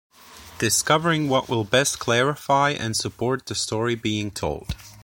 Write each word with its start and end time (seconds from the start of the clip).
Discovering 0.57 1.29
what 1.29 1.47
will 1.47 1.63
best 1.63 1.99
clarify 1.99 2.71
and 2.71 2.97
support 2.97 3.45
the 3.45 3.53
story 3.53 3.93
being 3.93 4.31
told. 4.31 4.75